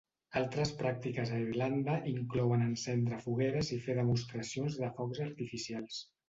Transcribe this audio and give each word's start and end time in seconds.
Altres 0.39 0.69
pràctiques 0.77 1.33
a 1.35 1.41
Irlanda 1.41 1.97
inclouen 2.11 2.63
encendre 2.69 3.19
fogueres 3.27 3.69
i 3.77 3.79
fer 3.85 3.97
demostracions 4.01 4.81
de 4.83 4.91
focs 4.99 5.23
artificials. 5.29 6.03